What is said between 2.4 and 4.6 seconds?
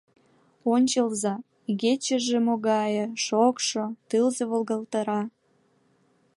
могае, шокшо, тылзе